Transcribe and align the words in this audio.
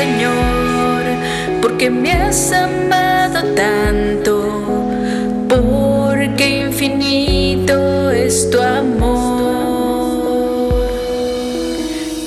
Señor, 0.00 1.02
porque 1.60 1.90
me 1.90 2.10
has 2.10 2.52
amado 2.52 3.44
tanto, 3.54 4.34
porque 5.46 6.62
infinito 6.68 8.10
es 8.10 8.48
tu 8.50 8.62
amor. 8.62 9.12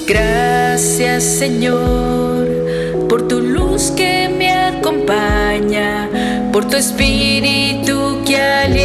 Gracias 0.07 1.23
Señor, 1.23 2.47
por 3.09 3.27
tu 3.27 3.39
luz 3.39 3.91
que 3.97 4.29
me 4.29 4.51
acompaña, 4.51 6.07
por 6.51 6.65
tu 6.65 6.77
espíritu 6.77 8.19
que 8.23 8.37
alimenta. 8.37 8.82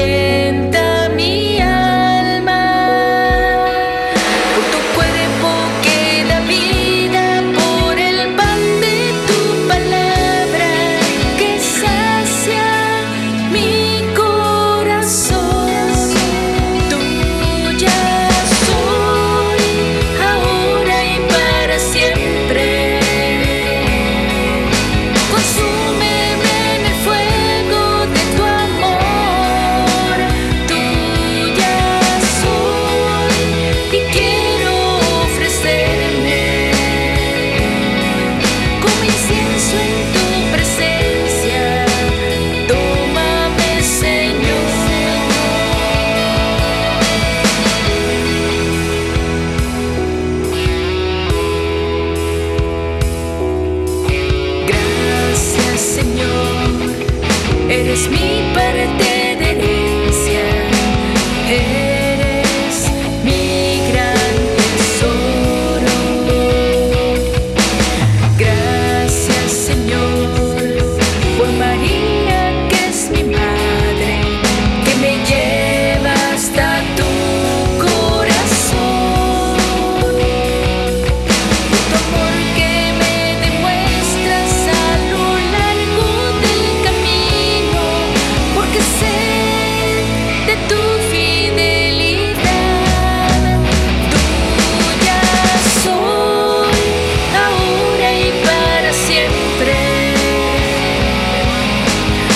Eres 57.89 58.11
mi 58.11 58.43
parte. 58.55 59.57
tú 59.61 59.78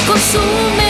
consume. 0.06 0.81